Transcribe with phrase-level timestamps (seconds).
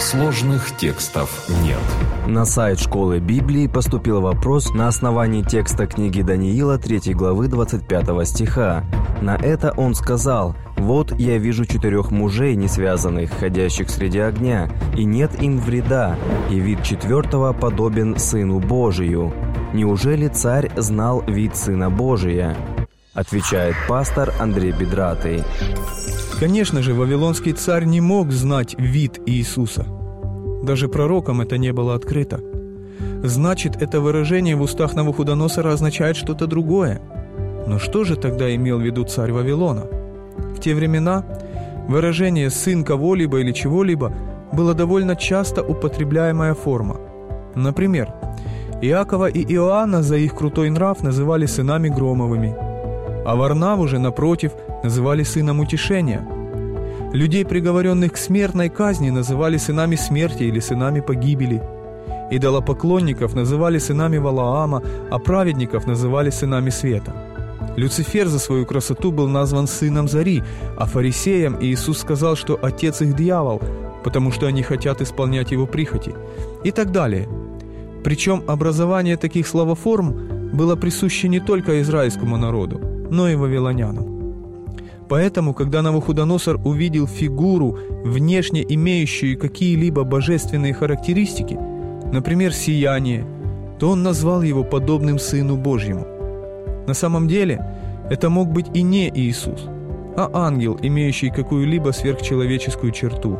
[0.00, 1.78] Сложных текстов нет.
[2.26, 8.82] На сайт школы Библии поступил вопрос на основании текста книги Даниила 3 главы 25 стиха.
[9.20, 15.04] На это он сказал «Вот я вижу четырех мужей, не связанных, ходящих среди огня, и
[15.04, 16.16] нет им вреда,
[16.48, 19.34] и вид четвертого подобен Сыну Божию.
[19.74, 22.56] Неужели царь знал вид Сына Божия?»
[23.12, 25.44] Отвечает пастор Андрей Бедратый.
[26.40, 29.86] Конечно же, Вавилонский царь не мог знать вид Иисуса.
[30.62, 32.40] Даже пророкам это не было открыто.
[33.22, 37.02] Значит, это выражение в устах Навуходоносора означает что-то другое.
[37.66, 39.86] Но что же тогда имел в виду царь Вавилона?
[40.56, 41.26] В те времена
[41.88, 44.10] выражение «сын кого-либо» или чего-либо
[44.50, 46.96] было довольно часто употребляемая форма.
[47.54, 48.14] Например,
[48.80, 52.56] Иакова и Иоанна за их крутой нрав называли сынами Громовыми,
[53.30, 54.52] а Варнаву же, напротив,
[54.82, 56.26] называли сыном утешения.
[57.12, 61.62] Людей, приговоренных к смертной казни, называли сынами смерти или сынами погибели.
[62.32, 67.14] Идолопоклонников называли сынами Валаама, а праведников называли сынами света.
[67.76, 70.42] Люцифер за свою красоту был назван сыном зари,
[70.76, 73.62] а фарисеям Иисус сказал, что отец их дьявол,
[74.02, 76.14] потому что они хотят исполнять его прихоти.
[76.64, 77.28] И так далее.
[78.02, 84.20] Причем образование таких словоформ было присуще не только израильскому народу, но и вавилонянам.
[85.08, 91.58] Поэтому, когда Навуходоносор увидел фигуру, внешне имеющую какие-либо божественные характеристики,
[92.12, 93.26] например, сияние,
[93.80, 96.06] то он назвал его подобным Сыну Божьему.
[96.86, 97.64] На самом деле,
[98.08, 99.66] это мог быть и не Иисус,
[100.16, 103.38] а ангел, имеющий какую-либо сверхчеловеческую черту.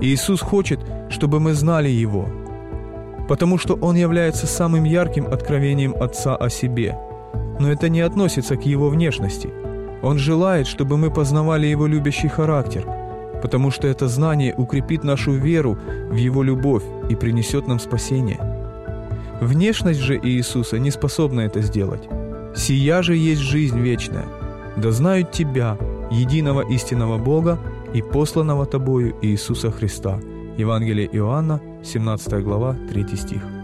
[0.00, 2.26] Иисус хочет, чтобы мы знали Его,
[3.28, 6.96] потому что Он является самым ярким откровением Отца о себе.
[7.58, 9.50] Но это не относится к Его внешности–
[10.04, 12.84] он желает, чтобы мы познавали Его любящий характер,
[13.40, 15.78] потому что это знание укрепит нашу веру
[16.10, 18.38] в Его любовь и принесет нам спасение.
[19.40, 22.06] Внешность же Иисуса не способна это сделать.
[22.54, 24.26] «Сия же есть жизнь вечная,
[24.76, 25.78] да знают Тебя,
[26.10, 27.58] единого истинного Бога
[27.94, 30.20] и посланного Тобою Иисуса Христа».
[30.58, 33.63] Евангелие Иоанна, 17 глава, 3 стих.